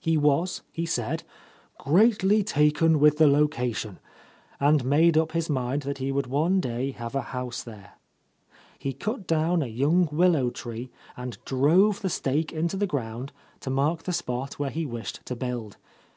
He 0.00 0.16
was, 0.16 0.62
he 0.72 0.84
said, 0.84 1.22
"greatly 1.78 2.42
taken 2.42 2.98
with 2.98 3.18
the 3.18 3.28
location," 3.28 4.00
and 4.58 4.84
made 4.84 5.16
up 5.16 5.30
his 5.30 5.48
mind 5.48 5.82
that 5.82 5.98
he 5.98 6.10
would 6.10 6.26
one 6.26 6.58
day 6.58 6.90
have 6.90 7.14
a 7.14 7.20
house 7.20 7.62
there. 7.62 7.92
He 8.80 8.92
cut 8.92 9.28
down 9.28 9.62
a 9.62 9.68
young 9.68 10.08
willow 10.10 10.50
tree 10.50 10.90
and 11.16 11.38
drove 11.44 12.00
the 12.02 12.10
stake— 12.10 12.50
A 12.52 12.56
Lost 12.56 12.56
Lady 12.56 12.58
into 12.64 12.76
the 12.78 12.86
ground 12.88 13.32
to 13.60 13.70
mark 13.70 14.02
the 14.02 14.12
spot 14.12 14.54
where 14.58 14.70
he 14.70 14.84
wished 14.86 15.24
to 15.26 15.36
build. 15.36 15.76